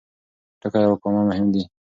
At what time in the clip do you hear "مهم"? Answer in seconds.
1.29-1.47